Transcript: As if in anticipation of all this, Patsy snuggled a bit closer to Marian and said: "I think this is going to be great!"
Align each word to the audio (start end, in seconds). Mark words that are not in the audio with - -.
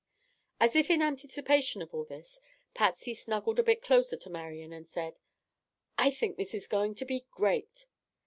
As 0.59 0.75
if 0.75 0.89
in 0.89 0.99
anticipation 1.03 1.83
of 1.83 1.93
all 1.93 2.05
this, 2.05 2.41
Patsy 2.73 3.13
snuggled 3.13 3.59
a 3.59 3.63
bit 3.63 3.83
closer 3.83 4.15
to 4.17 4.31
Marian 4.31 4.73
and 4.73 4.89
said: 4.89 5.19
"I 5.95 6.09
think 6.09 6.37
this 6.37 6.55
is 6.55 6.65
going 6.65 6.95
to 6.95 7.05
be 7.05 7.27
great!" 7.29 7.85